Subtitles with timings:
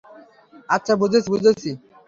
[0.69, 1.69] আচ্ছা, বুঝেছি, বুঝেছি।